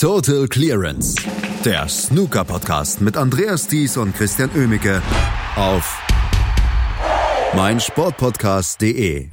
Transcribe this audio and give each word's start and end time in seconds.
Total 0.00 0.48
Clearance, 0.48 1.14
der 1.62 1.86
Snooker-Podcast 1.86 3.02
mit 3.02 3.18
Andreas 3.18 3.68
Thies 3.68 3.98
und 3.98 4.14
Christian 4.16 4.48
Oemicke 4.56 5.02
auf 5.56 6.02
meinsportpodcast.de. 7.54 9.28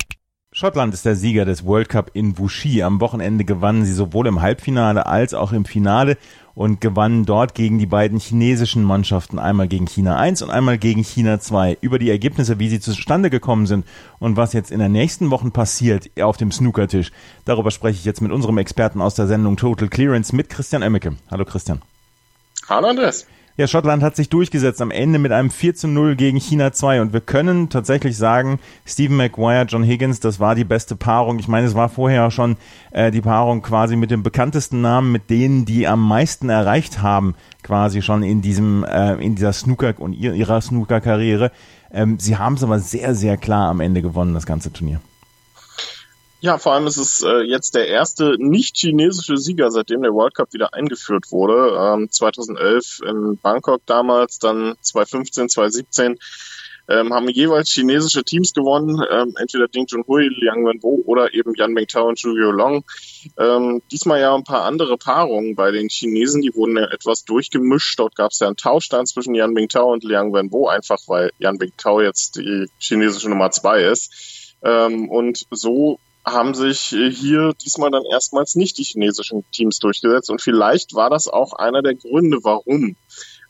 Schottland 0.52 0.94
ist 0.94 1.06
der 1.06 1.16
Sieger 1.16 1.46
des 1.46 1.64
World 1.64 1.88
Cup 1.88 2.12
in 2.16 2.38
Wuxi. 2.38 2.84
Am 2.84 3.00
Wochenende 3.00 3.46
gewannen 3.46 3.86
sie 3.86 3.94
sowohl 3.94 4.28
im 4.28 4.42
Halbfinale 4.42 5.06
als 5.06 5.34
auch 5.34 5.54
im 5.54 5.64
Finale 5.64 6.18
und 6.58 6.82
gewannen 6.82 7.24
dort 7.24 7.54
gegen 7.54 7.78
die 7.78 7.86
beiden 7.86 8.20
chinesischen 8.20 8.84
Mannschaften, 8.84 9.38
einmal 9.38 9.68
gegen 9.68 9.86
China 9.86 10.18
1 10.18 10.42
und 10.42 10.50
einmal 10.50 10.80
gegen 10.80 11.04
China 11.04 11.40
2. 11.40 11.78
Über 11.82 12.00
die 12.00 12.10
Ergebnisse, 12.10 12.58
wie 12.58 12.68
sie 12.68 12.80
zustande 12.80 13.30
gekommen 13.30 13.68
sind 13.68 13.86
und 14.18 14.38
was 14.38 14.54
jetzt 14.54 14.72
in 14.72 14.80
den 14.80 14.92
nächsten 14.92 15.30
Wochen 15.30 15.52
passiert 15.52 16.10
auf 16.20 16.36
dem 16.36 16.52
Snookertisch, 16.52 17.12
darüber 17.46 17.70
spreche 17.70 18.00
ich 18.00 18.06
jetzt 18.06 18.22
mit 18.22 18.32
unserem 18.32 18.58
Experten 18.58 19.02
aus 19.02 19.14
der 19.14 19.28
Sendung 19.28 19.56
Total 19.56 19.88
Clearance 19.88 20.36
mit 20.36 20.50
Christian 20.50 20.82
Emmeke. 20.82 21.16
Hallo 21.30 21.46
Christian. 21.46 21.84
Hallo 22.68 22.88
Andreas. 22.88 23.28
Ja, 23.60 23.66
Schottland 23.66 24.04
hat 24.04 24.16
sich 24.16 24.30
durchgesetzt 24.30 24.84
am 24.84 24.92
Ende 24.92 25.18
mit 25.18 25.32
einem 25.32 25.50
4 25.50 25.74
zu 25.74 25.88
0 25.88 26.16
gegen 26.16 26.38
China 26.38 26.74
2 26.74 27.02
und 27.02 27.12
wir 27.12 27.22
können 27.22 27.70
tatsächlich 27.70 28.16
sagen, 28.16 28.60
Stephen 28.86 29.18
Maguire, 29.18 29.66
John 29.68 29.82
Higgins, 29.82 30.20
das 30.20 30.40
war 30.40 30.54
die 30.54 30.64
beste 30.64 30.96
Paarung. 30.96 31.40
Ich 31.40 31.48
meine, 31.48 31.66
es 31.66 31.74
war 31.74 31.90
vorher 31.90 32.30
schon 32.30 32.58
äh, 32.92 33.10
die 33.10 33.22
Paarung 33.22 33.64
quasi 33.64 33.96
mit 33.96 34.12
dem 34.12 34.22
bekanntesten 34.22 34.82
Namen, 34.82 35.12
mit 35.12 35.32
denen, 35.32 35.66
die 35.66 35.88
am 35.88 36.08
meisten 36.08 36.50
erreicht 36.50 37.02
haben, 37.02 37.34
quasi 37.64 38.04
schon 38.04 38.22
in 38.22 38.44
diesem, 38.44 38.84
äh, 38.84 39.16
in 39.16 39.34
dieser 39.34 39.54
Snooker 39.54 39.96
und 39.98 40.14
ihrer 40.14 40.62
Snooker-Karriere. 40.62 41.52
Ähm, 41.92 42.20
sie 42.20 42.38
haben 42.38 42.54
es 42.54 42.64
aber 42.64 42.78
sehr, 42.78 43.16
sehr 43.16 43.38
klar 43.38 43.70
am 43.70 43.80
Ende 43.80 44.04
gewonnen, 44.04 44.36
das 44.36 44.46
ganze 44.46 44.72
Turnier. 44.72 45.02
Ja, 46.40 46.60
vor 46.60 46.74
allem 46.74 46.86
ist 46.86 46.98
es 46.98 47.24
äh, 47.24 47.42
jetzt 47.42 47.74
der 47.74 47.88
erste 47.88 48.36
nicht-chinesische 48.38 49.38
Sieger, 49.38 49.72
seitdem 49.72 50.04
der 50.04 50.14
World 50.14 50.36
Cup 50.36 50.54
wieder 50.54 50.74
eingeführt 50.74 51.32
wurde. 51.32 51.76
Ähm, 51.76 52.12
2011 52.12 53.02
in 53.08 53.40
Bangkok 53.42 53.82
damals, 53.88 54.38
dann 54.38 54.76
2015, 54.82 55.50
2017 55.50 56.20
ähm, 56.90 57.14
haben 57.14 57.28
jeweils 57.28 57.72
chinesische 57.72 58.24
Teams 58.24 58.54
gewonnen, 58.54 59.04
ähm, 59.12 59.34
entweder 59.38 59.68
Ding 59.68 59.88
Junhui, 59.88 60.30
Liang 60.30 60.66
Wenbo 60.66 61.02
oder 61.06 61.34
eben 61.34 61.54
Yan 61.56 61.74
Mingtao 61.74 62.08
und 62.08 62.20
Zhu 62.20 62.30
Yuelong. 62.30 62.84
Ähm, 63.38 63.82
diesmal 63.92 64.22
ja 64.22 64.34
ein 64.36 64.44
paar 64.44 64.64
andere 64.64 64.98
Paarungen 64.98 65.56
bei 65.56 65.72
den 65.72 65.90
Chinesen, 65.90 66.42
die 66.42 66.54
wurden 66.54 66.78
ja 66.78 66.86
etwas 66.86 67.26
durchgemischt. 67.26 68.00
Dort 68.00 68.16
gab 68.16 68.32
es 68.32 68.40
ja 68.40 68.48
einen 68.48 68.58
Tauschstand 68.58 69.10
zwischen 69.10 69.36
Yan 69.36 69.54
Mingtao 69.54 69.92
und 69.92 70.04
Liang 70.04 70.34
Wenbo, 70.34 70.68
einfach 70.68 71.00
weil 71.08 71.32
Yan 71.40 71.58
Mingtao 71.58 72.02
jetzt 72.02 72.38
die 72.38 72.68
chinesische 72.78 73.30
Nummer 73.30 73.50
zwei 73.50 73.84
ist. 73.84 74.56
Ähm, 74.64 75.10
und 75.10 75.46
so 75.52 76.00
haben 76.28 76.54
sich 76.54 76.80
hier 76.80 77.54
diesmal 77.54 77.92
dann 77.92 78.06
erstmals 78.06 78.56
nicht 78.56 78.78
die 78.78 78.84
chinesischen 78.84 79.46
Teams 79.52 79.80
durchgesetzt. 79.80 80.30
Und 80.30 80.42
vielleicht 80.42 80.94
war 80.94 81.10
das 81.10 81.28
auch 81.28 81.54
einer 81.54 81.82
der 81.82 81.96
Gründe, 81.96 82.40
warum 82.44 82.96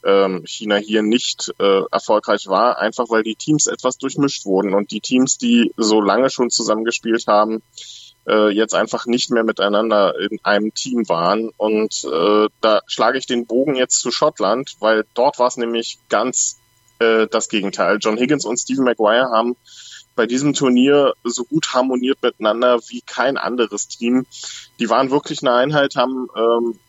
ähm, 0.06 0.44
China 0.45 0.75
hier 0.75 1.02
nicht 1.02 1.52
äh, 1.59 1.81
erfolgreich 1.92 2.48
war, 2.48 2.78
einfach 2.78 3.05
weil 3.09 3.23
die 3.23 3.36
Teams 3.36 3.67
etwas 3.67 3.98
durchmischt 3.98 4.45
wurden 4.45 4.73
und 4.73 4.92
die 4.92 5.02
Teams, 5.02 5.38
die 5.38 5.73
so 5.75 6.02
lange 6.02 6.30
schon 6.30 6.50
zusammengespielt 6.50 7.25
haben, 7.28 7.61
äh, 8.28 8.50
jetzt 8.50 8.75
einfach 8.75 9.05
nicht 9.05 9.31
mehr 9.31 9.44
miteinander 9.44 10.14
in 10.20 10.39
einem 10.44 10.73
Team 10.73 11.09
waren. 11.09 11.50
Und 11.58 12.03
äh, 12.05 12.48
da 12.61 12.81
schlage 12.86 13.17
ich 13.17 13.25
den 13.25 13.48
Bogen 13.48 13.75
jetzt 13.75 14.00
zu 14.00 14.11
Schottland, 14.11 14.75
weil 14.80 15.05
dort 15.14 15.39
war 15.39 15.48
es 15.48 15.58
nämlich 15.58 15.98
ganz 16.09 16.58
äh, 17.00 17.28
das 17.28 17.50
Gegenteil. 17.50 17.98
John 18.00 18.17
Higgins 18.17 18.45
und 18.45 18.58
Stephen 18.58 18.83
Maguire 18.83 19.30
haben 19.31 19.55
bei 20.18 20.26
diesem 20.26 20.54
Turnier 20.54 21.14
so 21.23 21.46
gut 21.46 21.73
harmoniert 21.73 22.22
miteinander 22.22 22.80
wie 22.90 23.02
kein 23.02 23.38
anderes 23.38 23.88
Team. 23.88 24.26
Die 24.80 24.90
waren 24.90 25.12
wirklich 25.12 25.42
eine 25.42 25.54
Einheit, 25.54 25.96
haben 25.96 26.28
ähm, 26.36 26.80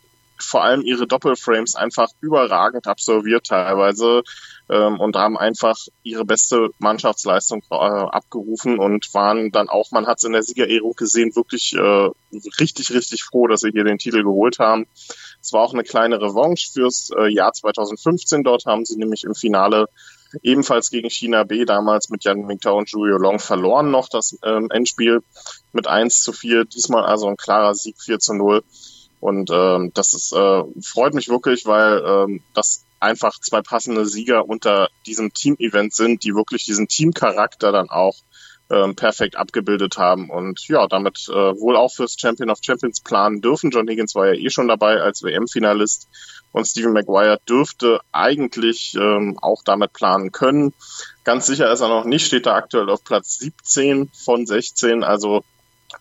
vor 0.41 0.63
allem 0.63 0.81
ihre 0.81 1.05
Doppelframes 1.05 1.75
einfach 1.75 2.09
überragend 2.21 2.87
absolviert 2.87 3.47
teilweise 3.47 4.23
ähm, 4.69 4.99
und 4.99 5.15
haben 5.15 5.37
einfach 5.37 5.77
ihre 6.03 6.25
beste 6.25 6.69
Mannschaftsleistung 6.79 7.61
äh, 7.69 7.75
abgerufen 7.75 8.79
und 8.79 9.13
waren 9.13 9.51
dann 9.51 9.69
auch, 9.69 9.91
man 9.91 10.07
hat 10.07 10.17
es 10.17 10.23
in 10.23 10.31
der 10.31 10.43
Siegerehrung 10.43 10.95
gesehen, 10.95 11.35
wirklich 11.35 11.73
äh, 11.73 12.09
richtig, 12.59 12.91
richtig 12.91 13.23
froh, 13.23 13.47
dass 13.47 13.61
sie 13.61 13.71
hier 13.71 13.83
den 13.83 13.99
Titel 13.99 14.23
geholt 14.23 14.59
haben. 14.59 14.87
Es 15.41 15.53
war 15.53 15.61
auch 15.61 15.73
eine 15.73 15.83
kleine 15.83 16.19
Revanche 16.19 16.71
fürs 16.71 17.11
äh, 17.17 17.27
Jahr 17.31 17.53
2015. 17.53 18.43
Dort 18.43 18.65
haben 18.65 18.85
sie 18.85 18.97
nämlich 18.97 19.23
im 19.23 19.35
Finale 19.35 19.87
ebenfalls 20.41 20.89
gegen 20.89 21.09
China 21.09 21.43
B 21.43 21.65
damals 21.65 22.09
mit 22.09 22.23
Yan 22.23 22.45
Mingtao 22.45 22.77
und 22.77 22.89
Julio 22.89 23.17
Long 23.17 23.39
verloren 23.39 23.91
noch 23.91 24.09
das 24.09 24.37
ähm, 24.43 24.69
Endspiel 24.71 25.21
mit 25.73 25.87
1 25.87 26.21
zu 26.21 26.33
4. 26.33 26.65
Diesmal 26.65 27.05
also 27.05 27.27
ein 27.27 27.37
klarer 27.37 27.73
Sieg 27.73 27.95
4 28.01 28.19
zu 28.19 28.33
0. 28.33 28.63
Und 29.19 29.49
ähm, 29.51 29.91
das 29.93 30.13
ist, 30.13 30.31
äh, 30.33 30.63
freut 30.81 31.13
mich 31.13 31.29
wirklich, 31.29 31.65
weil 31.65 32.03
ähm, 32.05 32.41
das 32.53 32.85
einfach 32.99 33.39
zwei 33.39 33.61
passende 33.61 34.05
Sieger 34.05 34.47
unter 34.47 34.89
diesem 35.05 35.33
Team-Event 35.33 35.93
sind, 35.93 36.23
die 36.23 36.35
wirklich 36.35 36.65
diesen 36.65 36.87
Teamcharakter 36.87 37.71
dann 37.71 37.89
auch 37.89 38.15
ähm, 38.69 38.95
perfekt 38.95 39.35
abgebildet 39.35 39.97
haben 39.97 40.29
und 40.29 40.67
ja, 40.67 40.87
damit 40.87 41.27
äh, 41.29 41.33
wohl 41.33 41.75
auch 41.75 41.91
fürs 41.91 42.15
Champion 42.19 42.49
of 42.49 42.59
Champions 42.61 43.01
planen 43.01 43.41
dürfen. 43.41 43.71
John 43.71 43.87
Higgins 43.87 44.15
war 44.15 44.27
ja 44.27 44.33
eh 44.33 44.49
schon 44.49 44.67
dabei 44.67 45.01
als 45.01 45.23
WM-Finalist 45.23 46.07
und 46.51 46.65
Stephen 46.65 46.93
Maguire 46.93 47.39
dürfte 47.47 47.99
eigentlich 48.11 48.95
ähm, 48.99 49.37
auch 49.41 49.63
damit 49.63 49.93
planen 49.93 50.31
können. 50.31 50.73
Ganz 51.23 51.45
sicher 51.45 51.71
ist 51.71 51.81
er 51.81 51.89
noch 51.89 52.05
nicht, 52.05 52.25
steht 52.25 52.45
er 52.45 52.55
aktuell 52.55 52.89
auf 52.89 53.03
Platz 53.03 53.37
17 53.39 54.09
von 54.13 54.45
16, 54.45 55.03
also 55.03 55.43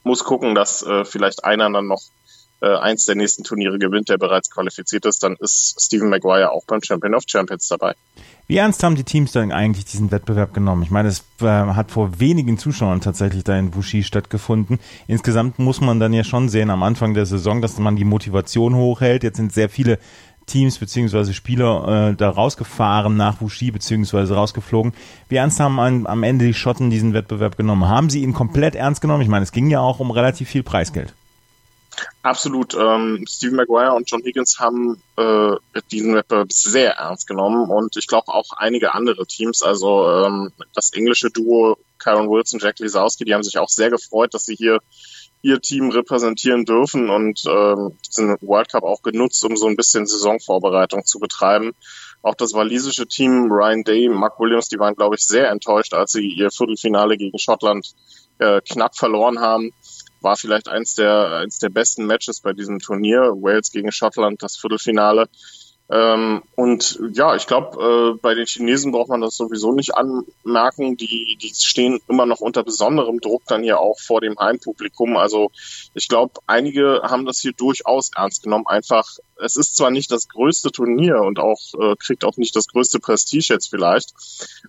muss 0.03 0.25
gucken, 0.25 0.55
dass 0.55 0.83
äh, 0.83 1.05
vielleicht 1.05 1.45
einer 1.45 1.71
dann 1.71 1.87
noch 1.87 2.03
äh, 2.61 2.77
eins 2.77 3.05
der 3.05 3.15
nächsten 3.15 3.45
Turniere 3.45 3.79
gewinnt, 3.79 4.09
der 4.09 4.19
bereits 4.19 4.51
qualifiziert 4.51 5.07
ist, 5.07 5.23
dann 5.23 5.37
ist 5.39 5.81
Stephen 5.81 6.09
Maguire 6.09 6.51
auch 6.51 6.65
beim 6.67 6.83
Champion 6.83 7.15
of 7.15 7.25
Champions 7.27 7.69
dabei. 7.69 7.95
Wie 8.49 8.57
ernst 8.57 8.83
haben 8.83 8.97
die 8.97 9.05
Teams 9.05 9.33
dann 9.33 9.53
eigentlich 9.53 9.85
diesen 9.85 10.11
Wettbewerb 10.11 10.55
genommen? 10.55 10.83
Ich 10.83 10.91
meine, 10.91 11.09
es 11.09 11.23
äh, 11.41 11.45
hat 11.45 11.91
vor 11.91 12.19
wenigen 12.19 12.59
Zuschauern 12.59 13.01
tatsächlich 13.01 13.45
da 13.45 13.59
in 13.59 13.75
Wuxi 13.75 14.03
stattgefunden. 14.03 14.79
Insgesamt 15.07 15.59
muss 15.59 15.81
man 15.83 16.01
dann 16.01 16.15
ja 16.15 16.25
schon 16.25 16.49
sehen 16.49 16.71
am 16.71 16.83
Anfang 16.83 17.13
der 17.13 17.27
Saison, 17.27 17.61
dass 17.61 17.79
man 17.79 17.97
die 17.97 18.05
Motivation 18.05 18.75
hochhält. 18.75 19.23
Jetzt 19.23 19.37
sind 19.37 19.53
sehr 19.53 19.69
viele 19.69 19.99
Teams 20.49 20.79
beziehungsweise 20.79 21.33
Spieler 21.33 22.11
äh, 22.11 22.15
da 22.17 22.31
rausgefahren 22.31 23.17
nach 23.17 23.41
Wuxi 23.41 23.71
beziehungsweise 23.71 24.35
rausgeflogen. 24.35 24.93
Wie 25.29 25.37
ernst 25.37 25.61
haben 25.61 25.79
am, 25.79 26.07
am 26.07 26.23
Ende 26.25 26.47
die 26.47 26.55
Schotten 26.55 26.91
diesen 26.91 27.15
Wettbewerb 27.15 27.57
genommen? 27.57 27.89
Haben 27.89 28.11
sie 28.11 28.23
ihn 28.23 28.33
komplett 28.33 28.75
ernst 28.75 29.01
genommen? 29.01 29.23
Ich 29.23 29.29
meine, 29.29 29.45
es 29.45 29.53
ging 29.53 29.71
ja 29.71 29.81
auch 29.81 30.01
um 30.01 30.11
relativ 30.11 30.49
viel 30.49 30.63
Preisgeld. 30.63 31.15
Absolut. 32.23 32.75
Ähm, 32.75 33.25
Steve 33.29 33.55
Maguire 33.55 33.95
und 33.95 34.11
John 34.11 34.23
Higgins 34.23 34.59
haben 34.59 35.01
äh, 35.17 35.57
diesen 35.91 36.15
Wettbewerb 36.15 36.53
sehr 36.53 36.93
ernst 36.93 37.27
genommen 37.27 37.71
und 37.71 37.97
ich 37.97 38.07
glaube 38.07 38.29
auch 38.29 38.51
einige 38.57 38.95
andere 38.95 39.27
Teams. 39.27 39.63
Also 39.63 40.09
ähm, 40.11 40.53
das 40.75 40.91
englische 40.91 41.31
Duo 41.31 41.77
Karen 41.99 42.29
Wilson, 42.29 42.61
Jack 42.61 42.79
Lisowski, 42.79 43.25
die 43.25 43.35
haben 43.35 43.43
sich 43.43 43.59
auch 43.59 43.69
sehr 43.69 43.91
gefreut, 43.91 44.35
dass 44.35 44.45
sie 44.45 44.55
hier 44.55 44.79
ihr 45.43 45.61
Team 45.61 45.91
repräsentieren 45.91 46.65
dürfen 46.65 47.11
und 47.11 47.43
ähm, 47.47 47.97
diesen 48.07 48.37
World 48.41 48.71
Cup 48.71 48.83
auch 48.85 49.03
genutzt, 49.03 49.45
um 49.45 49.57
so 49.57 49.67
ein 49.67 49.77
bisschen 49.77 50.07
Saisonvorbereitung 50.07 51.05
zu 51.05 51.19
betreiben. 51.19 51.73
Auch 52.23 52.35
das 52.35 52.53
walisische 52.55 53.07
Team, 53.07 53.51
Ryan 53.51 53.85
Day, 53.85 54.09
Mark 54.09 54.41
Williams, 54.41 54.69
die 54.69 54.79
waren, 54.79 54.97
glaube 54.97 55.15
ich, 55.15 55.25
sehr 55.25 55.51
enttäuscht, 55.51 55.95
als 55.95 56.13
sie 56.13 56.29
ihr 56.29 56.51
Viertelfinale 56.51 57.17
gegen 57.17 57.39
Schottland 57.39 57.95
äh, 58.39 58.61
knapp 58.61 58.97
verloren 58.97 59.39
haben 59.39 59.73
war 60.21 60.37
vielleicht 60.37 60.69
eins 60.69 60.95
der, 60.95 61.33
eins 61.33 61.59
der 61.59 61.69
besten 61.69 62.07
Matches 62.07 62.41
bei 62.41 62.53
diesem 62.53 62.79
Turnier. 62.79 63.33
Wales 63.41 63.71
gegen 63.71 63.93
Schottland, 63.93 64.43
das 64.43 64.57
Viertelfinale. 64.57 65.29
Ähm, 65.91 66.43
und 66.55 67.01
ja, 67.13 67.35
ich 67.35 67.47
glaube, 67.47 68.13
äh, 68.15 68.19
bei 68.21 68.35
den 68.35 68.45
Chinesen 68.45 68.93
braucht 68.93 69.09
man 69.09 69.23
das 69.23 69.37
sowieso 69.37 69.73
nicht 69.73 69.95
anmerken. 69.95 70.99
Die, 70.99 71.39
die 71.41 71.53
stehen 71.55 72.01
immer 72.09 72.27
noch 72.27 72.41
unter 72.41 72.63
besonderem 72.63 73.21
Druck 73.21 73.45
dann 73.47 73.63
hier 73.63 73.81
auch 73.81 73.99
vor 73.99 74.21
dem 74.21 74.39
Heimpublikum. 74.39 75.17
Also 75.17 75.51
ich 75.95 76.09
glaube, 76.09 76.41
einige 76.47 77.01
haben 77.05 77.25
das 77.25 77.41
hier 77.41 77.53
durchaus 77.53 78.11
ernst 78.15 78.43
genommen. 78.43 78.67
Einfach, 78.67 79.07
es 79.43 79.57
ist 79.57 79.77
zwar 79.77 79.91
nicht 79.91 80.11
das 80.13 80.29
größte 80.29 80.73
Turnier 80.73 81.23
und 81.23 81.39
auch 81.39 81.61
äh, 81.81 81.97
kriegt 81.97 82.25
auch 82.25 82.37
nicht 82.37 82.55
das 82.55 82.67
größte 82.67 82.99
Prestige 82.99 83.55
jetzt 83.55 83.71
vielleicht, 83.71 84.13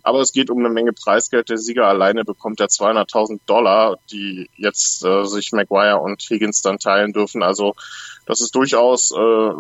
aber 0.04 0.22
es 0.22 0.32
geht 0.32 0.50
um 0.50 0.60
eine 0.60 0.70
Menge 0.70 0.94
Preisgeld. 0.94 1.50
Der 1.50 1.58
Sieger 1.58 1.88
alleine 1.88 2.24
bekommt 2.24 2.62
ja 2.62 2.68
200.000 2.68 3.42
Dollar, 3.46 3.98
die 4.10 4.50
jetzt 4.56 5.04
äh, 5.04 5.26
sich 5.26 5.52
Maguire 5.52 6.00
und 6.00 6.22
Higgins 6.22 6.62
dann 6.62 6.80
teilen 6.80 7.12
dürfen. 7.12 7.44
Also 7.44 7.76
das 8.26 8.42
ist 8.42 8.54
durchaus 8.54 9.12
äh, 9.12 9.52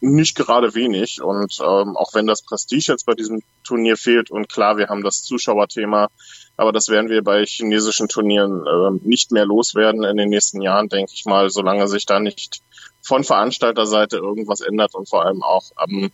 nicht 0.00 0.36
gerade 0.36 0.51
wenig. 0.60 1.22
Und 1.22 1.58
ähm, 1.60 1.96
auch 1.96 2.14
wenn 2.14 2.26
das 2.26 2.42
Prestige 2.42 2.92
jetzt 2.92 3.06
bei 3.06 3.14
diesem 3.14 3.42
Turnier 3.64 3.96
fehlt, 3.96 4.30
und 4.30 4.48
klar, 4.48 4.76
wir 4.76 4.88
haben 4.88 5.02
das 5.02 5.22
Zuschauerthema, 5.22 6.08
aber 6.56 6.72
das 6.72 6.88
werden 6.88 7.08
wir 7.08 7.22
bei 7.22 7.44
chinesischen 7.46 8.08
Turnieren 8.08 8.66
äh, 8.66 9.06
nicht 9.06 9.32
mehr 9.32 9.46
loswerden 9.46 10.04
in 10.04 10.16
den 10.16 10.28
nächsten 10.28 10.60
Jahren, 10.60 10.88
denke 10.88 11.12
ich 11.14 11.24
mal, 11.24 11.50
solange 11.50 11.88
sich 11.88 12.06
da 12.06 12.20
nicht 12.20 12.60
von 13.02 13.24
Veranstalterseite 13.24 14.16
irgendwas 14.16 14.60
ändert 14.60 14.94
und 14.94 15.08
vor 15.08 15.24
allem 15.24 15.42
auch 15.42 15.64
am, 15.76 16.12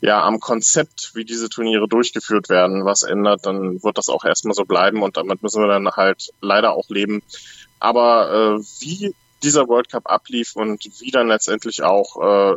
ja, 0.00 0.22
am 0.22 0.40
Konzept, 0.40 1.12
wie 1.14 1.24
diese 1.24 1.48
Turniere 1.48 1.88
durchgeführt 1.88 2.48
werden, 2.48 2.84
was 2.84 3.02
ändert, 3.02 3.46
dann 3.46 3.82
wird 3.82 3.96
das 3.96 4.08
auch 4.08 4.24
erstmal 4.24 4.54
so 4.54 4.64
bleiben 4.64 5.02
und 5.02 5.16
damit 5.16 5.42
müssen 5.42 5.62
wir 5.62 5.68
dann 5.68 5.88
halt 5.88 6.30
leider 6.40 6.72
auch 6.72 6.90
leben. 6.90 7.22
Aber 7.80 8.58
äh, 8.58 8.62
wie 8.80 9.14
dieser 9.42 9.68
World 9.68 9.88
Cup 9.88 10.10
ablief 10.10 10.56
und 10.56 10.84
wie 11.00 11.10
dann 11.10 11.28
letztendlich 11.28 11.82
auch 11.82 12.16
äh, 12.52 12.56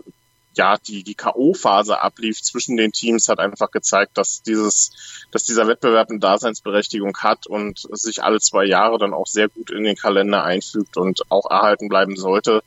ja, 0.53 0.77
die, 0.77 1.03
die 1.03 1.15
K.O.-Phase 1.15 1.94
ablief 1.94 2.42
zwischen 2.42 2.77
den 2.77 2.92
Teams, 2.92 3.30
hat 3.30 3.39
einfach 3.39 3.71
gezeigt, 3.71 4.18
dass 4.18 4.42
dieses, 4.42 4.92
dass 5.31 5.45
dieser 5.45 5.68
Wettbewerb 5.68 6.09
eine 6.09 6.19
Daseinsberechtigung 6.19 7.18
hat 7.19 7.48
und 7.48 7.88
sich 7.92 8.24
alle 8.24 8.39
zwei 8.39 8.65
Jahre 8.65 8.98
dann 8.98 9.13
auch 9.13 9.27
sehr 9.27 9.48
gut 9.48 9.71
in 9.71 9.83
den 9.83 9.95
Kalender 9.95 10.44
einfügt 10.44 10.98
und 10.98 11.21
auch 11.30 11.50
erhalten 11.50 11.88
bleiben 11.88 12.18
sollte. 12.18 12.63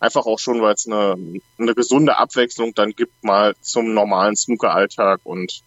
Einfach 0.00 0.26
auch 0.26 0.38
schon, 0.38 0.60
weil 0.62 0.74
es 0.74 0.86
eine, 0.86 1.16
eine 1.58 1.74
gesunde 1.74 2.18
Abwechslung 2.18 2.74
dann 2.74 2.92
gibt 2.92 3.22
mal 3.22 3.54
zum 3.60 3.94
normalen 3.94 4.36
Snooker-Alltag 4.36 5.20
und 5.24 5.62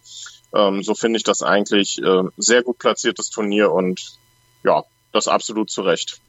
ähm, 0.54 0.82
so 0.82 0.94
finde 0.94 1.18
ich 1.18 1.24
das 1.24 1.42
eigentlich 1.42 2.02
äh, 2.02 2.22
sehr 2.36 2.62
gut 2.62 2.78
platziertes 2.78 3.30
Turnier 3.30 3.72
und 3.72 4.18
ja, 4.64 4.84
das 5.12 5.28
absolut 5.28 5.70
zu 5.70 5.82
Recht. 5.82 6.20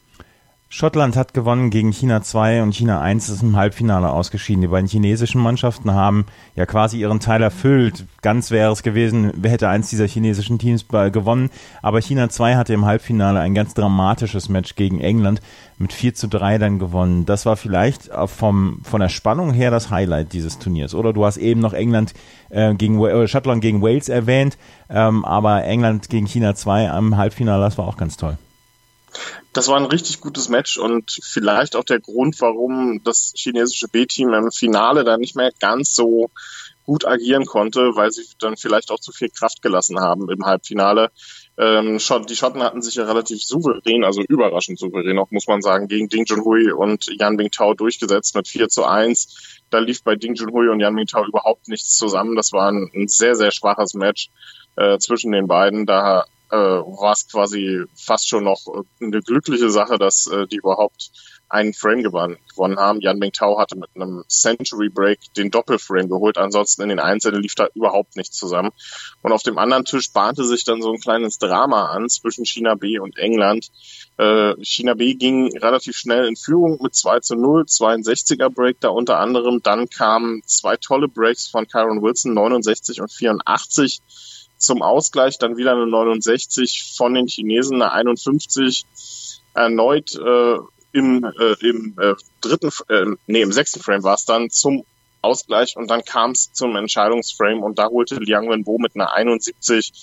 Schottland 0.74 1.18
hat 1.18 1.34
gewonnen 1.34 1.70
gegen 1.70 1.92
China 1.92 2.22
2 2.22 2.64
und 2.64 2.74
China 2.74 3.02
1 3.02 3.28
ist 3.28 3.44
im 3.44 3.58
Halbfinale 3.58 4.10
ausgeschieden. 4.10 4.62
Die 4.62 4.70
beiden 4.70 4.88
chinesischen 4.88 5.42
Mannschaften 5.42 5.92
haben 5.92 6.28
ja 6.56 6.66
quasi 6.66 6.98
ihren 6.98 7.20
Teil 7.20 7.44
erfüllt. 7.44 8.06
Ganz 8.22 8.52
wäre 8.52 8.72
es 8.72 8.82
gewesen, 8.82 9.44
hätte 9.44 9.68
eins 9.68 9.90
dieser 9.90 10.08
chinesischen 10.08 10.60
Teams 10.60 10.88
gewonnen. 10.88 11.50
Aber 11.82 12.00
China 12.00 12.30
2 12.30 12.56
hatte 12.56 12.74
im 12.74 12.86
Halbfinale 12.86 13.42
ein 13.42 13.54
ganz 13.54 13.74
dramatisches 13.74 14.48
Match 14.48 14.76
gegen 14.76 15.02
England 15.02 15.42
mit 15.78 15.92
4 15.92 16.16
zu 16.16 16.30
3 16.30 16.58
dann 16.58 16.80
gewonnen. 16.80 17.26
Das 17.26 17.46
war 17.46 17.58
vielleicht 17.58 18.10
vom, 18.28 18.80
von 18.84 19.02
der 19.02 19.10
Spannung 19.10 19.52
her 19.52 19.72
das 19.72 19.90
Highlight 19.90 20.32
dieses 20.32 20.58
Turniers. 20.58 20.96
Oder 20.96 21.12
du 21.12 21.26
hast 21.26 21.36
eben 21.36 21.60
noch 21.60 21.74
England 21.74 22.14
äh, 22.50 22.74
gegen 22.76 22.98
äh, 23.04 23.28
Schottland 23.28 23.62
gegen 23.62 23.82
Wales 23.82 24.08
erwähnt, 24.08 24.58
ähm, 24.90 25.26
aber 25.26 25.66
England 25.66 26.08
gegen 26.08 26.28
China 26.28 26.56
2 26.56 26.90
am 26.90 27.18
Halbfinale, 27.18 27.62
das 27.62 27.78
war 27.78 27.90
auch 27.90 27.98
ganz 27.98 28.16
toll. 28.16 28.38
Das 29.54 29.68
war 29.68 29.78
ein 29.78 29.86
richtig 29.86 30.22
gutes 30.22 30.48
Match 30.48 30.78
und 30.78 31.20
vielleicht 31.22 31.76
auch 31.76 31.84
der 31.84 32.00
Grund, 32.00 32.40
warum 32.40 33.04
das 33.04 33.34
chinesische 33.36 33.88
B-Team 33.88 34.34
im 34.34 34.52
Finale 34.52 35.04
dann 35.04 35.20
nicht 35.20 35.36
mehr 35.36 35.52
ganz 35.60 35.94
so 35.94 36.30
gut 36.86 37.06
agieren 37.06 37.46
konnte, 37.46 37.96
weil 37.96 38.12
sie 38.12 38.26
dann 38.40 38.58
vielleicht 38.58 38.92
auch 38.92 39.00
zu 39.00 39.12
viel 39.12 39.30
Kraft 39.30 39.62
gelassen 39.62 40.00
haben 40.00 40.30
im 40.30 40.46
Halbfinale. 40.46 41.12
Ähm, 41.58 42.00
die 42.28 42.36
Schotten 42.36 42.64
hatten 42.64 42.82
sich 42.82 42.96
ja 42.96 43.06
relativ 43.06 43.44
souverän, 43.44 44.04
also 44.04 44.22
überraschend 44.22 44.80
souverän 44.80 45.20
auch, 45.20 45.32
muss 45.32 45.48
man 45.48 45.62
sagen, 45.62 45.88
gegen 45.88 46.10
Ding 46.10 46.26
Junhui 46.26 46.72
und 46.72 47.06
Yan 47.20 47.38
Bingtao 47.38 47.74
durchgesetzt 47.74 48.36
mit 48.36 48.48
4 48.48 48.70
zu 48.70 48.86
1. 48.86 49.60
Da 49.70 49.80
lief 49.80 50.04
bei 50.04 50.16
Ding 50.16 50.36
Junhui 50.36 50.70
und 50.70 50.80
Yan 50.80 50.96
Bingtao 50.96 51.26
überhaupt 51.26 51.68
nichts 51.68 51.98
zusammen. 51.98 52.36
Das 52.36 52.52
war 52.52 52.72
ein, 52.72 52.90
ein 52.96 53.08
sehr, 53.08 53.36
sehr 53.36 53.52
schwaches 53.52 53.94
Match 53.94 54.30
äh, 54.76 54.98
zwischen 54.98 55.32
den 55.32 55.48
beiden. 55.48 55.86
Da 55.86 56.26
äh, 56.52 56.56
war 56.56 57.14
es 57.14 57.28
quasi 57.30 57.84
fast 57.96 58.28
schon 58.28 58.44
noch 58.44 58.62
eine 59.02 59.22
glückliche 59.22 59.70
Sache, 59.70 59.98
dass 59.98 60.28
äh, 60.28 60.48
die 60.48 60.58
überhaupt 60.58 61.12
einen 61.52 61.74
Frame 61.74 62.02
gewonnen, 62.02 62.38
gewonnen 62.50 62.80
haben. 62.80 63.02
Jan 63.02 63.20
Mingtao 63.20 63.60
hatte 63.60 63.78
mit 63.78 63.90
einem 63.96 64.24
Century 64.30 64.90
Break 64.90 65.20
den 65.36 65.52
Doppelframe 65.52 66.08
geholt. 66.08 66.38
Ansonsten 66.38 66.82
in 66.84 66.90
den 66.90 67.00
Einzelnen 67.00 67.42
lief 67.42 67.56
da 67.56 67.68
überhaupt 67.74 68.16
nichts 68.16 68.38
zusammen. 68.38 68.72
Und 69.22 69.34
auf 69.34 69.44
dem 69.44 69.58
anderen 69.58 69.84
Tisch 69.84 70.12
bahnte 70.14 70.46
sich 70.46 70.64
dann 70.64 70.82
so 70.82 70.92
ein 70.92 71.00
kleines 71.00 71.40
Drama 71.40 71.88
an 71.88 72.10
zwischen 72.10 72.46
China 72.46 72.76
B 72.76 73.00
und 73.00 73.18
England. 73.18 73.70
Äh, 74.18 74.56
China 74.62 74.94
B 74.94 75.16
ging 75.16 75.58
relativ 75.58 75.98
schnell 75.98 76.26
in 76.26 76.38
Führung 76.38 76.80
mit 76.82 76.96
2 76.96 77.20
zu 77.20 77.36
0, 77.36 77.64
62er 77.64 78.50
Break 78.50 78.80
da 78.80 78.90
unter 78.90 79.20
anderem. 79.20 79.62
Dann 79.62 79.90
kamen 79.90 80.42
zwei 80.46 80.78
tolle 80.78 81.10
Breaks 81.10 81.48
von 81.48 81.68
Kyron 81.68 82.02
Wilson, 82.02 82.34
69 82.34 83.02
und 83.02 83.12
84 83.12 84.02
zum 84.62 84.82
Ausgleich 84.82 85.38
dann 85.38 85.58
wieder 85.58 85.74
eine 85.74 85.88
69 85.88 86.94
von 86.96 87.14
den 87.14 87.28
Chinesen, 87.28 87.82
eine 87.82 87.92
51 87.92 88.86
erneut 89.54 90.16
äh, 90.16 90.58
im, 90.94 91.24
äh, 91.24 91.68
im 91.68 91.96
äh, 92.00 92.16
dritten, 92.42 92.70
äh, 92.90 93.06
nee, 93.28 93.42
im 93.42 93.52
sechsten 93.52 93.82
Frame 93.82 94.04
war 94.04 94.16
es 94.16 94.26
dann 94.26 94.50
zum 94.50 94.84
Ausgleich 95.22 95.78
und 95.78 95.90
dann 95.90 96.04
kam 96.04 96.32
es 96.32 96.52
zum 96.52 96.76
Entscheidungsframe 96.76 97.62
und 97.62 97.78
da 97.78 97.88
holte 97.90 98.16
Liang 98.16 98.50
Wenbo 98.50 98.78
mit 98.80 98.96
einer 98.96 99.14
71 99.14 99.94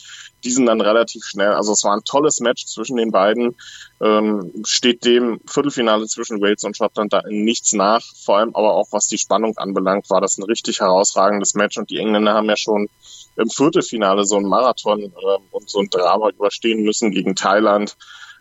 diesen 0.44 0.66
dann 0.66 0.80
relativ 0.80 1.24
schnell. 1.24 1.52
Also 1.52 1.72
es 1.72 1.82
war 1.84 1.94
ein 1.94 2.04
tolles 2.04 2.40
Match 2.40 2.66
zwischen 2.66 2.96
den 2.96 3.10
beiden. 3.10 3.56
Ähm, 4.00 4.52
steht 4.64 5.04
dem 5.04 5.40
Viertelfinale 5.46 6.06
zwischen 6.06 6.40
Wales 6.40 6.62
und 6.62 6.76
Schottland 6.76 7.12
da 7.12 7.20
in 7.20 7.44
nichts 7.44 7.72
nach. 7.72 8.02
Vor 8.24 8.38
allem 8.38 8.54
aber 8.54 8.74
auch 8.74 8.86
was 8.92 9.08
die 9.08 9.18
Spannung 9.18 9.56
anbelangt, 9.56 10.08
war 10.10 10.20
das 10.20 10.38
ein 10.38 10.44
richtig 10.44 10.80
herausragendes 10.80 11.54
Match 11.54 11.76
und 11.78 11.90
die 11.90 11.98
Engländer 11.98 12.34
haben 12.34 12.48
ja 12.48 12.56
schon 12.56 12.88
im 13.36 13.50
Viertelfinale 13.50 14.24
so 14.24 14.36
einen 14.36 14.48
Marathon 14.48 15.02
äh, 15.02 15.38
und 15.50 15.68
so 15.68 15.80
ein 15.80 15.90
Drama 15.90 16.30
überstehen 16.30 16.84
müssen 16.84 17.10
gegen 17.10 17.34
Thailand, 17.34 17.96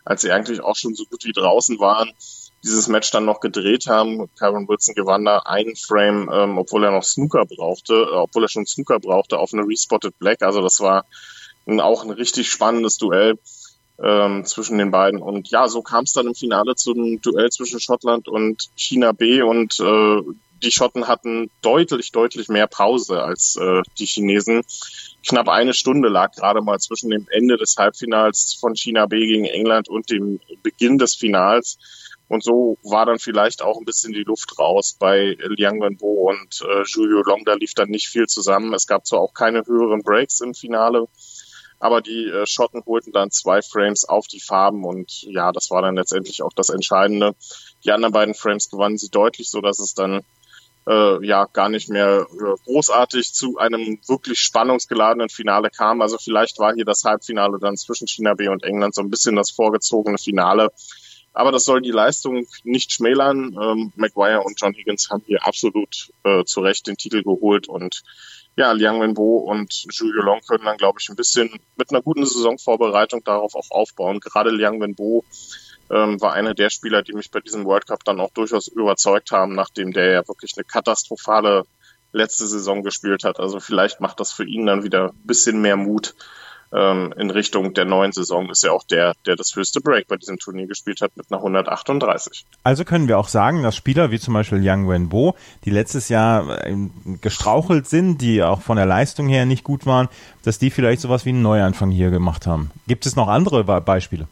als 0.06 0.22
sie 0.22 0.32
eigentlich 0.32 0.62
auch 0.62 0.76
schon 0.76 0.94
so 0.94 1.06
gut 1.06 1.26
wie 1.26 1.34
draußen 1.34 1.80
waren 1.80 2.12
dieses 2.64 2.88
Match 2.88 3.12
dann 3.12 3.26
noch 3.26 3.40
gedreht 3.40 3.88
haben. 3.88 4.30
Kyron 4.38 4.68
Wilson 4.68 4.96
gewann 4.96 5.26
da 5.26 5.40
einen 5.40 5.76
Frame, 5.76 6.30
ähm, 6.32 6.58
obwohl 6.58 6.84
er 6.84 6.92
noch 6.92 7.04
Snooker 7.04 7.46
brauchte, 7.46 7.94
äh, 7.94 8.16
obwohl 8.16 8.44
er 8.44 8.50
schon 8.50 8.66
Snooker 8.66 9.00
brauchte 9.00 9.38
auf 9.38 9.54
eine 9.54 9.64
Respotted 9.64 10.18
Black. 10.20 10.42
Also 10.42 10.62
das 10.62 10.80
war 10.80 11.06
ein, 11.68 11.80
auch 11.80 12.04
ein 12.04 12.12
richtig 12.12 12.50
spannendes 12.50 12.98
Duell 12.98 13.38
ähm, 14.02 14.46
zwischen 14.46 14.78
den 14.78 14.92
beiden. 14.92 15.22
Und 15.22 15.50
ja, 15.50 15.68
so 15.68 15.82
kam 15.82 16.04
es 16.04 16.14
dann 16.14 16.28
im 16.28 16.36
Finale 16.36 16.76
zum 16.76 17.22
Duell 17.22 17.50
zwischen 17.50 17.80
Schottland 17.80 18.28
und 18.28 18.70
China 18.76 19.12
B 19.12 19.42
und 19.42 19.80
äh, 19.80 20.22
die 20.64 20.72
Schotten 20.72 21.08
hatten 21.08 21.52
deutlich, 21.62 22.12
deutlich 22.12 22.48
mehr 22.48 22.68
Pause 22.68 23.22
als 23.22 23.58
äh, 23.58 23.82
die 24.00 24.06
Chinesen. 24.06 24.64
Knapp 25.28 25.50
eine 25.50 25.74
Stunde 25.74 26.10
lag 26.10 26.32
gerade 26.32 26.62
mal 26.62 26.80
zwischen 26.80 27.10
dem 27.10 27.28
Ende 27.30 27.58
des 27.58 27.76
Halbfinals 27.78 28.56
von 28.60 28.76
China 28.76 29.06
B 29.06 29.26
gegen 29.28 29.46
England 29.46 29.90
und 29.90 30.10
dem 30.10 30.40
Beginn 30.64 30.98
des 30.98 31.16
Finals. 31.16 31.78
Und 32.30 32.44
so 32.44 32.78
war 32.84 33.06
dann 33.06 33.20
vielleicht 33.20 33.62
auch 33.62 33.78
ein 33.78 33.86
bisschen 33.86 34.12
die 34.12 34.24
Luft 34.24 34.60
raus 34.60 34.96
bei 35.00 35.38
Liang 35.40 35.80
Wenbo 35.82 36.30
und 36.30 36.62
äh, 36.62 36.84
Julio 36.86 37.22
Long. 37.22 37.46
Da 37.46 37.54
lief 37.54 37.74
dann 37.74 37.90
nicht 37.90 38.10
viel 38.10 38.28
zusammen. 38.28 38.74
Es 38.74 38.88
gab 38.88 39.06
zwar 39.06 39.22
auch 39.22 39.34
keine 39.34 39.66
höheren 39.66 40.02
Breaks 40.02 40.42
im 40.42 40.54
Finale, 40.54 41.08
aber 41.80 42.02
die 42.02 42.26
äh, 42.26 42.46
Schotten 42.46 42.84
holten 42.86 43.14
dann 43.14 43.32
zwei 43.32 43.62
Frames 43.62 44.04
auf 44.04 44.28
die 44.28 44.42
Farben 44.42 44.84
und 44.84 45.22
ja, 45.24 45.52
das 45.52 45.70
war 45.70 45.82
dann 45.82 45.96
letztendlich 45.96 46.42
auch 46.42 46.54
das 46.54 46.70
Entscheidende. 46.70 47.34
Die 47.86 47.92
anderen 47.92 48.14
beiden 48.14 48.34
Frames 48.34 48.70
gewannen 48.70 48.98
sie 48.98 49.10
deutlich, 49.10 49.50
so 49.50 49.62
dass 49.62 49.80
es 49.80 49.94
dann 49.94 50.22
äh, 50.88 51.26
ja 51.26 51.46
gar 51.46 51.70
nicht 51.70 51.90
mehr 51.90 52.26
äh, 52.30 52.64
großartig 52.66 53.34
zu 53.34 53.58
einem 53.58 54.00
wirklich 54.08 54.40
spannungsgeladenen 54.40 55.30
Finale 55.30 55.70
kam. 55.70 56.02
Also 56.02 56.18
vielleicht 56.18 56.60
war 56.60 56.74
hier 56.74 56.86
das 56.86 57.04
Halbfinale 57.04 57.60
dann 57.60 57.78
zwischen 57.78 58.08
China 58.08 58.34
B 58.34 58.48
und 58.48 58.64
England 58.64 58.96
so 58.96 59.02
ein 59.02 59.10
bisschen 59.10 59.36
das 59.36 59.52
vorgezogene 59.52 60.18
Finale. 60.18 60.72
Aber 61.38 61.52
das 61.52 61.66
soll 61.66 61.82
die 61.84 61.92
Leistung 61.92 62.48
nicht 62.64 62.92
schmälern. 62.92 63.56
Ähm, 63.62 63.94
Maguire 63.96 64.42
und 64.42 64.60
John 64.60 64.74
Higgins 64.74 65.12
haben 65.12 65.22
hier 65.28 65.46
absolut 65.46 66.12
äh, 66.24 66.44
zu 66.46 66.62
Recht 66.62 66.88
den 66.88 66.98
Titel 66.98 67.22
geholt 67.22 67.70
und 67.70 68.02
ja, 68.56 68.72
Liang 68.72 69.00
Wenbo 69.02 69.38
und 69.38 69.86
Julio 69.92 70.24
Long 70.24 70.42
können 70.48 70.66
dann, 70.66 70.78
glaube 70.78 70.98
ich, 71.00 71.10
ein 71.10 71.16
bisschen 71.16 71.60
mit 71.76 71.92
einer 71.92 72.02
guten 72.02 72.26
Saisonvorbereitung 72.26 73.24
darauf 73.24 73.54
auch 73.54 73.70
aufbauen. 73.70 74.20
Gerade 74.20 74.50
Liang 74.50 74.82
Wenbo 74.82 75.26
ähm, 75.92 76.20
war 76.20 76.34
einer 76.34 76.56
der 76.56 76.72
Spieler, 76.72 77.04
die 77.04 77.14
mich 77.14 77.30
bei 77.30 77.40
diesem 77.40 77.66
World 77.66 77.86
Cup 77.86 78.04
dann 78.04 78.20
auch 78.20 78.32
durchaus 78.32 78.68
überzeugt 78.68 79.30
haben, 79.30 79.54
nachdem 79.54 79.94
der 79.94 80.12
ja 80.12 80.28
wirklich 80.28 80.54
eine 80.58 80.64
katastrophale 80.64 81.66
letzte 82.14 82.48
Saison 82.48 82.82
gespielt 82.82 83.26
hat. 83.26 83.40
Also 83.40 83.60
vielleicht 83.60 84.02
macht 84.02 84.20
das 84.20 84.32
für 84.32 84.44
ihn 84.44 84.66
dann 84.66 84.84
wieder 84.84 85.10
ein 85.10 85.28
bisschen 85.28 85.62
mehr 85.62 85.78
Mut, 85.78 86.16
ähm, 86.74 87.14
in 87.18 87.30
Richtung 87.30 87.74
der 87.74 87.86
neuen 87.86 88.12
Saison 88.12 88.50
ist 88.50 88.64
er 88.64 88.74
auch 88.74 88.84
der, 88.84 89.14
der 89.26 89.36
das 89.36 89.56
höchste 89.56 89.82
Break 89.82 90.08
bei 90.08 90.18
diesem 90.18 90.38
Turnier 90.38 90.68
gespielt 90.68 91.02
hat 91.02 91.16
mit 91.16 91.32
einer 91.32 91.40
138. 91.40 92.46
Also 92.64 92.84
können 92.84 93.08
wir 93.08 93.18
auch 93.18 93.28
sagen, 93.28 93.64
dass 93.64 93.76
Spieler 93.76 94.12
wie 94.12 94.20
zum 94.20 94.34
Beispiel 94.34 94.64
Yang 94.64 94.90
Wenbo, 94.90 95.36
die 95.66 95.70
letztes 95.70 96.10
Jahr 96.10 96.66
äh, 96.66 96.76
gestrauchelt 97.22 97.88
sind, 97.88 98.20
die 98.20 98.44
auch 98.44 98.62
von 98.62 98.78
der 98.78 98.86
Leistung 98.86 99.28
her 99.28 99.46
nicht 99.46 99.64
gut 99.64 99.86
waren, 99.86 100.10
dass 100.44 100.60
die 100.60 100.70
vielleicht 100.70 101.02
sowas 101.02 101.26
wie 101.26 101.30
einen 101.30 101.42
Neuanfang 101.42 101.92
hier 101.92 102.10
gemacht 102.10 102.48
haben. 102.48 102.72
Gibt 102.88 103.06
es 103.06 103.16
noch 103.16 103.28
andere 103.28 103.64
Beispiele? 103.64 104.28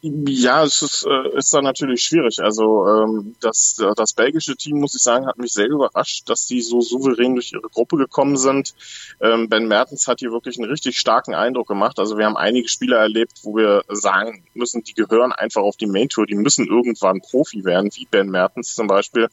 Ja, 0.00 0.64
es 0.64 0.82
ist, 0.82 1.06
äh, 1.06 1.36
ist 1.36 1.52
dann 1.52 1.64
natürlich 1.64 2.02
schwierig. 2.02 2.40
Also 2.40 2.86
ähm, 2.86 3.36
das, 3.40 3.80
das 3.96 4.12
belgische 4.12 4.56
Team, 4.56 4.80
muss 4.80 4.94
ich 4.94 5.02
sagen, 5.02 5.26
hat 5.26 5.38
mich 5.38 5.52
sehr 5.52 5.68
überrascht, 5.68 6.28
dass 6.28 6.46
die 6.46 6.62
so 6.62 6.80
souverän 6.80 7.34
durch 7.34 7.52
ihre 7.52 7.68
Gruppe 7.68 7.96
gekommen 7.96 8.36
sind. 8.36 8.74
Ähm, 9.20 9.48
ben 9.48 9.68
Mertens 9.68 10.06
hat 10.08 10.20
hier 10.20 10.32
wirklich 10.32 10.58
einen 10.58 10.70
richtig 10.70 10.98
starken 10.98 11.34
Eindruck 11.34 11.68
gemacht. 11.68 11.98
Also 11.98 12.16
wir 12.16 12.26
haben 12.26 12.36
einige 12.36 12.68
Spieler 12.68 12.98
erlebt, 12.98 13.40
wo 13.42 13.56
wir 13.56 13.84
sagen 13.88 14.44
müssen, 14.54 14.82
die 14.82 14.94
gehören 14.94 15.32
einfach 15.32 15.62
auf 15.62 15.76
die 15.76 15.86
Main 15.86 16.08
Tour, 16.08 16.26
die 16.26 16.34
müssen 16.34 16.66
irgendwann 16.66 17.20
Profi 17.20 17.64
werden, 17.64 17.90
wie 17.94 18.06
Ben 18.10 18.30
Mertens 18.30 18.74
zum 18.74 18.86
Beispiel. 18.86 19.28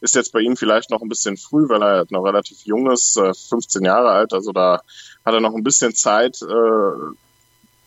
Ist 0.00 0.14
jetzt 0.14 0.32
bei 0.32 0.40
ihm 0.40 0.56
vielleicht 0.56 0.90
noch 0.90 1.02
ein 1.02 1.08
bisschen 1.08 1.36
früh, 1.36 1.68
weil 1.68 1.82
er 1.82 2.06
noch 2.10 2.22
relativ 2.22 2.58
jung 2.64 2.90
ist, 2.90 3.16
äh, 3.16 3.32
15 3.34 3.84
Jahre 3.84 4.10
alt. 4.10 4.32
Also 4.32 4.52
da 4.52 4.80
hat 5.24 5.34
er 5.34 5.40
noch 5.40 5.54
ein 5.54 5.64
bisschen 5.64 5.94
Zeit, 5.94 6.40
äh, 6.42 7.14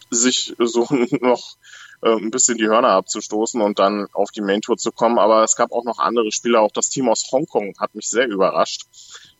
sich 0.10 0.56
so 0.60 0.88
noch 1.22 1.58
äh, 2.02 2.16
ein 2.16 2.32
bisschen 2.32 2.58
die 2.58 2.68
Hörner 2.68 2.90
abzustoßen 2.90 3.62
und 3.62 3.80
dann 3.80 4.08
auf 4.14 4.32
die 4.32 4.42
Main 4.42 4.62
Tour 4.62 4.78
zu 4.78 4.92
kommen. 4.92 5.18
Aber 5.18 5.44
es 5.44 5.56
gab 5.56 5.72
auch 5.72 5.84
noch 5.84 6.00
andere 6.00 6.32
Spieler. 6.32 6.62
Auch 6.62 6.72
das 6.72 6.90
Team 6.90 7.10
aus 7.10 7.32
Hongkong 7.32 7.74
hat 7.80 7.96
mich 7.96 8.10
sehr 8.10 8.28
überrascht, 8.28 8.86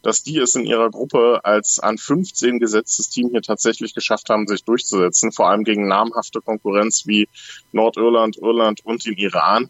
dass 0.02 0.24
die 0.24 0.38
es 0.38 0.56
in 0.56 0.66
ihrer 0.66 0.90
Gruppe 0.90 1.42
als 1.44 1.80
an 1.80 1.98
15 1.98 2.60
gesetztes 2.60 3.10
Team 3.10 3.30
hier 3.30 3.42
tatsächlich 3.42 3.94
geschafft 3.94 4.30
haben, 4.30 4.48
sich 4.48 4.64
durchzusetzen. 4.64 5.32
Vor 5.32 5.50
allem 5.50 5.64
gegen 5.64 5.88
namhafte 5.88 6.42
Konkurrenz 6.42 7.06
wie 7.06 7.28
Nordirland, 7.72 8.38
Irland 8.38 8.84
und 8.86 9.06
den 9.06 9.18
Iran. 9.18 9.70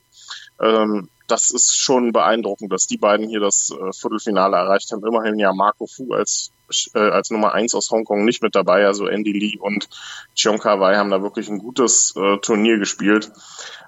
Ähm, 0.61 1.09
das 1.27 1.51
ist 1.51 1.75
schon 1.75 2.13
beeindruckend, 2.13 2.71
dass 2.71 2.87
die 2.87 2.97
beiden 2.97 3.27
hier 3.27 3.41
das 3.41 3.69
äh, 3.71 3.91
Viertelfinale 3.91 4.55
erreicht 4.55 4.91
haben. 4.91 5.05
Immerhin 5.05 5.37
ja 5.37 5.51
Marco 5.53 5.85
Fu 5.87 6.13
als 6.13 6.51
äh, 6.93 6.99
als 6.99 7.29
Nummer 7.29 7.53
eins 7.53 7.73
aus 7.73 7.89
Hongkong 7.91 8.25
nicht 8.25 8.41
mit 8.41 8.55
dabei. 8.55 8.85
Also 8.85 9.07
Andy 9.07 9.31
Lee 9.31 9.57
und 9.57 9.89
Cheong 10.35 10.63
Wei 10.63 10.95
haben 10.95 11.11
da 11.11 11.21
wirklich 11.21 11.49
ein 11.49 11.59
gutes 11.59 12.13
äh, 12.15 12.37
Turnier 12.37 12.77
gespielt. 12.77 13.31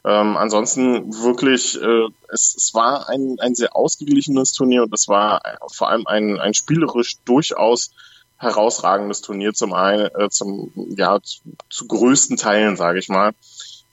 Ähm, 0.05 0.38
ansonsten 0.38 1.13
wirklich, 1.24 1.81
äh, 1.81 2.07
es, 2.29 2.55
es 2.55 2.74
war 2.74 3.09
ein, 3.09 3.38
ein 3.39 3.55
sehr 3.55 3.75
ausgeglichenes 3.75 4.53
Turnier 4.53 4.83
und 4.83 4.93
es 4.93 5.07
war 5.07 5.41
vor 5.71 5.89
allem 5.89 6.07
ein, 6.07 6.39
ein 6.39 6.53
spielerisch 6.53 7.17
durchaus 7.25 7.91
herausragendes 8.38 9.21
Turnier 9.21 9.53
zum 9.53 9.74
einen, 9.74 10.09
äh, 10.15 10.29
zum, 10.29 10.71
ja, 10.95 11.19
zu, 11.21 11.41
zu 11.69 11.88
größten 11.88 12.38
Teilen, 12.38 12.77
sage 12.77 13.00
ich 13.00 13.09
mal. 13.09 13.33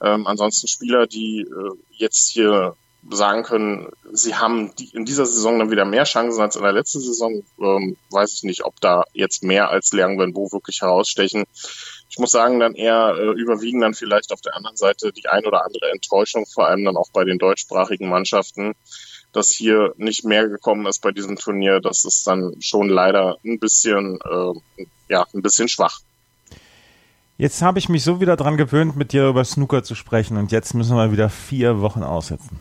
Ähm, 0.01 0.25
ansonsten 0.25 0.67
Spieler, 0.67 1.07
die 1.07 1.41
äh, 1.41 1.71
jetzt 1.91 2.29
hier 2.29 2.75
sagen 3.09 3.43
können, 3.43 3.87
sie 4.11 4.35
haben 4.35 4.71
in 4.93 5.05
dieser 5.05 5.25
Saison 5.25 5.59
dann 5.59 5.71
wieder 5.71 5.85
mehr 5.85 6.03
Chancen 6.03 6.41
als 6.41 6.55
in 6.55 6.63
der 6.63 6.73
letzten 6.73 6.99
Saison, 6.99 7.43
ähm, 7.59 7.97
weiß 8.11 8.33
ich 8.33 8.43
nicht, 8.43 8.65
ob 8.65 8.79
da 8.81 9.03
jetzt 9.13 9.43
mehr 9.43 9.69
als 9.69 9.91
Liang 9.93 10.19
Wenbo 10.19 10.51
wirklich 10.51 10.81
herausstechen. 10.81 11.45
Ich 12.09 12.17
muss 12.17 12.31
sagen, 12.31 12.59
dann 12.59 12.75
eher 12.75 13.15
äh, 13.17 13.39
überwiegen 13.39 13.81
dann 13.81 13.93
vielleicht 13.93 14.31
auf 14.33 14.41
der 14.41 14.55
anderen 14.55 14.77
Seite 14.77 15.11
die 15.11 15.27
ein 15.27 15.45
oder 15.45 15.65
andere 15.65 15.91
Enttäuschung, 15.91 16.45
vor 16.45 16.67
allem 16.67 16.83
dann 16.83 16.97
auch 16.97 17.09
bei 17.11 17.23
den 17.23 17.37
deutschsprachigen 17.37 18.09
Mannschaften, 18.09 18.73
dass 19.31 19.49
hier 19.49 19.93
nicht 19.97 20.25
mehr 20.25 20.47
gekommen 20.47 20.85
ist 20.85 21.01
bei 21.01 21.11
diesem 21.11 21.37
Turnier. 21.37 21.79
Das 21.79 22.05
ist 22.05 22.25
dann 22.27 22.55
schon 22.59 22.89
leider 22.89 23.37
ein 23.45 23.59
bisschen, 23.59 24.19
äh, 24.21 24.83
ja, 25.09 25.25
ein 25.33 25.41
bisschen 25.41 25.67
schwach. 25.67 25.99
Jetzt 27.37 27.61
habe 27.61 27.77
ich 27.77 27.87
mich 27.87 28.03
so 28.03 28.19
wieder 28.19 28.35
dran 28.35 28.57
gewöhnt, 28.57 28.95
mit 28.95 29.13
dir 29.13 29.27
über 29.27 29.45
Snooker 29.45 29.83
zu 29.83 29.93
sprechen 29.93 30.37
und 30.37 30.51
jetzt 30.51 30.73
müssen 30.73 30.97
wir 30.97 31.11
wieder 31.11 31.29
vier 31.29 31.81
Wochen 31.81 32.01
aussetzen. 32.01 32.59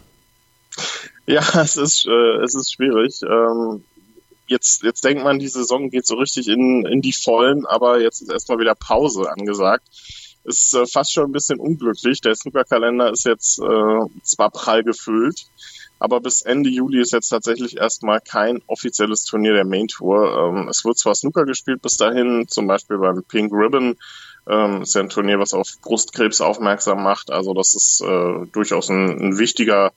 Ja, 1.29 1.43
es 1.61 1.77
ist, 1.77 2.07
äh, 2.07 2.37
es 2.45 2.55
ist 2.55 2.73
schwierig. 2.73 3.21
Ähm, 3.23 3.83
jetzt, 4.47 4.85
jetzt 4.85 5.05
denkt 5.05 5.25
man, 5.25 5.41
die 5.41 5.49
Saison 5.49 5.91
geht 5.91 6.07
so 6.07 6.15
richtig 6.15 6.47
in, 6.47 6.87
in 6.87 7.03
die 7.03 7.13
Vollen, 7.13 7.67
aber 7.67 8.01
jetzt 8.01 8.23
ist 8.23 8.31
erstmal 8.31 8.61
wieder 8.61 8.77
Pause 8.77 9.29
angesagt. 9.31 9.85
Ist 10.45 10.75
äh, 10.75 10.87
fast 10.87 11.13
schon 11.13 11.25
ein 11.25 11.33
bisschen 11.33 11.59
unglücklich. 11.59 12.21
Der 12.21 12.37
Snooker-Kalender 12.37 13.11
ist 13.11 13.25
jetzt 13.25 13.59
äh, 13.59 14.23
zwar 14.23 14.51
prall 14.51 14.85
gefüllt, 14.85 15.47
aber 15.99 16.21
bis 16.21 16.43
Ende 16.43 16.71
Juli 16.71 17.01
ist 17.01 17.13
jetzt 17.13 17.31
tatsächlich 17.31 17.77
erstmal 17.77 18.21
kein 18.21 18.63
offizielles 18.69 19.25
Turnier 19.25 19.55
der 19.55 19.65
Main 19.65 19.89
Tour. 19.89 20.55
Ähm, 20.55 20.69
es 20.69 20.85
wird 20.85 20.97
zwar 20.97 21.17
Snooker 21.17 21.45
gespielt 21.45 21.83
bis 21.83 21.97
dahin, 21.97 22.47
zum 22.47 22.69
Beispiel 22.69 22.99
beim 22.99 23.25
Pink 23.25 23.53
Ribbon. 23.53 23.97
Ähm, 24.49 24.83
ist 24.83 24.95
ja 24.95 25.01
ein 25.01 25.09
Turnier, 25.09 25.41
was 25.41 25.55
auf 25.55 25.69
Brustkrebs 25.83 26.41
aufmerksam 26.41 27.03
macht. 27.03 27.33
Also 27.33 27.53
das 27.53 27.75
ist 27.75 28.01
äh, 28.03 28.47
durchaus 28.53 28.89
ein, 28.91 29.09
ein 29.09 29.39
wichtiger 29.39 29.91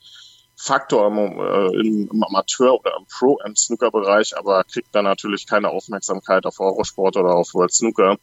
Faktor 0.62 1.08
im, 1.08 1.40
äh, 1.40 2.10
im 2.10 2.24
Amateur- 2.24 2.78
oder 2.78 2.92
im 2.98 3.06
Pro-Am-Snooker-Bereich, 3.06 4.38
aber 4.38 4.66
kriegt 4.66 4.94
dann 4.94 5.06
natürlich 5.06 5.48
keine 5.48 5.70
Aufmerksamkeit 5.70 6.46
auf 6.46 6.60
Eurosport 6.60 7.16
oder 7.16 7.34
auf 7.36 7.54
World 7.54 7.74
Snooker. 7.74 8.18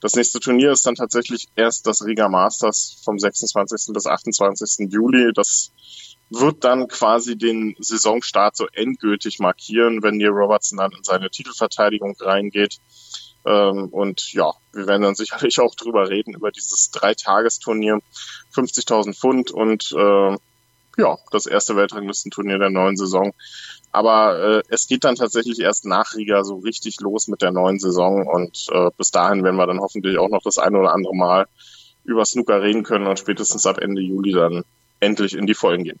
Das 0.00 0.14
nächste 0.14 0.38
Turnier 0.38 0.70
ist 0.70 0.86
dann 0.86 0.94
tatsächlich 0.94 1.48
erst 1.56 1.88
das 1.88 2.04
Riga 2.04 2.28
Masters 2.28 3.00
vom 3.04 3.18
26. 3.18 3.92
bis 3.92 4.06
28. 4.06 4.88
Juli. 4.88 5.32
Das 5.34 5.72
wird 6.30 6.62
dann 6.62 6.86
quasi 6.86 7.36
den 7.36 7.74
Saisonstart 7.80 8.56
so 8.56 8.68
endgültig 8.72 9.40
markieren, 9.40 10.00
wenn 10.04 10.16
Neil 10.16 10.28
Robertson 10.28 10.78
dann 10.78 10.92
in 10.92 11.02
seine 11.02 11.28
Titelverteidigung 11.28 12.14
reingeht. 12.20 12.78
Ähm, 13.44 13.88
und 13.88 14.32
ja, 14.32 14.52
wir 14.72 14.86
werden 14.86 15.02
dann 15.02 15.14
sicherlich 15.16 15.58
auch 15.58 15.74
drüber 15.74 16.08
reden, 16.08 16.34
über 16.34 16.52
dieses 16.52 16.92
Dreitagesturnier, 16.92 17.98
50.000 18.54 19.14
Pfund 19.14 19.50
und 19.50 19.90
äh, 19.90 20.36
ja, 20.96 21.18
das 21.30 21.46
erste 21.46 21.76
Weltranglistenturnier 21.76 22.58
der 22.58 22.70
neuen 22.70 22.96
Saison. 22.96 23.32
Aber 23.92 24.38
äh, 24.38 24.62
es 24.68 24.86
geht 24.86 25.04
dann 25.04 25.16
tatsächlich 25.16 25.60
erst 25.60 25.84
nach 25.84 26.14
Riga 26.14 26.44
so 26.44 26.56
richtig 26.56 27.00
los 27.00 27.28
mit 27.28 27.42
der 27.42 27.50
neuen 27.50 27.78
Saison 27.78 28.26
und 28.26 28.66
äh, 28.72 28.90
bis 28.96 29.10
dahin 29.10 29.42
werden 29.42 29.56
wir 29.56 29.66
dann 29.66 29.80
hoffentlich 29.80 30.18
auch 30.18 30.28
noch 30.28 30.42
das 30.42 30.58
eine 30.58 30.78
oder 30.78 30.92
andere 30.92 31.14
Mal 31.14 31.46
über 32.04 32.24
Snooker 32.24 32.62
reden 32.62 32.84
können 32.84 33.06
und 33.06 33.18
spätestens 33.18 33.66
ab 33.66 33.78
Ende 33.78 34.00
Juli 34.00 34.32
dann 34.32 34.64
endlich 35.00 35.34
in 35.34 35.46
die 35.46 35.54
Vollen 35.54 35.84
gehen. 35.84 35.98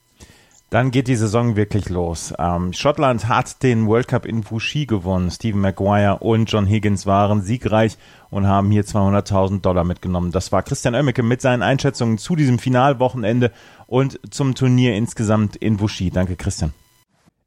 Dann 0.70 0.92
geht 0.92 1.08
die 1.08 1.16
Saison 1.16 1.56
wirklich 1.56 1.88
los. 1.88 2.32
Ähm, 2.38 2.72
Schottland 2.72 3.26
hat 3.26 3.64
den 3.64 3.88
World 3.88 4.06
Cup 4.06 4.24
in 4.24 4.48
Wuxi 4.48 4.86
gewonnen. 4.86 5.28
Stephen 5.28 5.60
Maguire 5.60 6.18
und 6.20 6.50
John 6.50 6.64
Higgins 6.64 7.06
waren 7.06 7.42
siegreich 7.42 7.98
und 8.30 8.46
haben 8.46 8.70
hier 8.70 8.84
200.000 8.84 9.62
Dollar 9.62 9.82
mitgenommen. 9.82 10.30
Das 10.30 10.52
war 10.52 10.62
Christian 10.62 10.94
Oemmeke 10.94 11.24
mit 11.24 11.40
seinen 11.40 11.62
Einschätzungen 11.62 12.18
zu 12.18 12.36
diesem 12.36 12.60
Finalwochenende 12.60 13.50
und 13.88 14.20
zum 14.30 14.54
Turnier 14.54 14.94
insgesamt 14.94 15.56
in 15.56 15.80
Wuxi. 15.80 16.10
Danke, 16.10 16.36
Christian. 16.36 16.72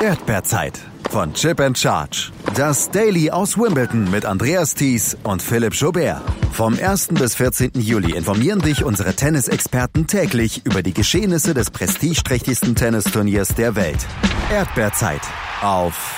Erdbeerzeit 0.00 0.80
von 1.10 1.32
Chip 1.34 1.60
and 1.60 1.78
Charge. 1.78 2.30
Das 2.54 2.90
Daily 2.90 3.30
aus 3.30 3.56
Wimbledon 3.56 4.10
mit 4.10 4.24
Andreas 4.24 4.74
Thies 4.74 5.16
und 5.22 5.42
Philipp 5.42 5.74
Jobert. 5.74 6.22
Vom 6.52 6.78
1. 6.78 7.08
bis 7.08 7.34
14. 7.34 7.72
Juli 7.74 8.16
informieren 8.16 8.60
dich 8.60 8.84
unsere 8.84 9.14
Tennisexperten 9.14 10.06
täglich 10.06 10.64
über 10.64 10.82
die 10.82 10.94
Geschehnisse 10.94 11.54
des 11.54 11.70
prestigeträchtigsten 11.70 12.74
Tennisturniers 12.74 13.48
der 13.54 13.76
Welt. 13.76 14.06
Erdbeerzeit 14.50 15.22
auf 15.62 16.16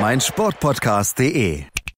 meinsportpodcast.de 0.00 1.64